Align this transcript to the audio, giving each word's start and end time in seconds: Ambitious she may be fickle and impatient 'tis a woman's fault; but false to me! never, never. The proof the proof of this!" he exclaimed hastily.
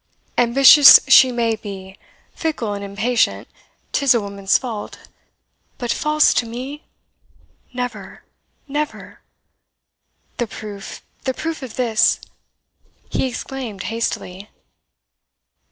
Ambitious 0.35 0.99
she 1.07 1.31
may 1.31 1.55
be 1.55 1.95
fickle 2.33 2.73
and 2.73 2.83
impatient 2.83 3.47
'tis 3.91 4.15
a 4.15 4.19
woman's 4.19 4.57
fault; 4.57 5.07
but 5.77 5.91
false 5.91 6.33
to 6.33 6.47
me! 6.47 6.81
never, 7.71 8.23
never. 8.67 9.19
The 10.37 10.47
proof 10.47 11.03
the 11.25 11.35
proof 11.35 11.61
of 11.61 11.75
this!" 11.75 12.19
he 13.11 13.27
exclaimed 13.27 13.83
hastily. 13.93 14.49